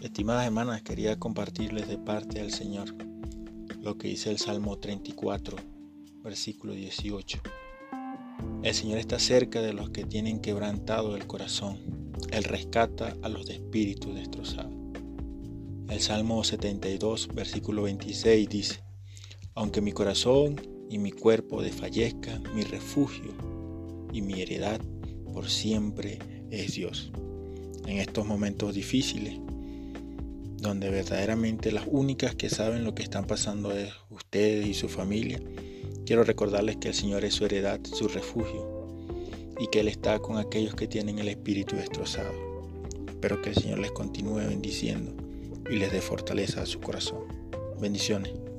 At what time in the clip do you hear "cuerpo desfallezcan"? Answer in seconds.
21.12-22.44